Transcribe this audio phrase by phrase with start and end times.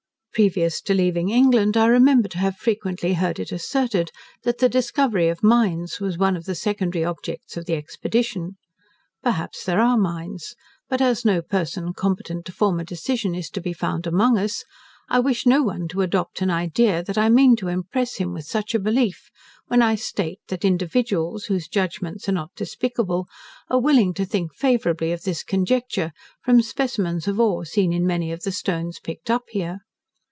[0.33, 4.11] Previous to leaving England I remember to have frequently heard it asserted,
[4.43, 8.55] that the discovery of mines was one of the secondary objects of the expedition.
[9.21, 10.55] Perhaps there are mines;
[10.87, 14.63] but as no person competent to form a decision is to be found among us,
[15.09, 18.45] I wish no one to adopt an idea, that I mean to impress him with
[18.45, 19.29] such a belief,
[19.67, 23.27] when I state, that individuals, whose judgements are not despicable,
[23.69, 28.31] are willing to think favourably of this conjecture, from specimens of ore seen in many
[28.31, 29.79] of the stones picked up here.